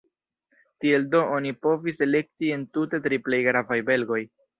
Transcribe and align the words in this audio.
Tiel 0.85 1.03
do 1.15 1.19
oni 1.35 1.51
povis 1.65 2.01
elekti 2.05 2.49
entute 2.55 3.01
tri 3.05 3.21
plej 3.29 3.41
gravaj 3.49 3.79
belgoj. 3.91 4.21